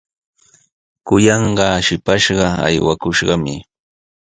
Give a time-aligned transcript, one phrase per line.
[1.07, 3.55] Kuyanqaa shipashqa aywakushqami.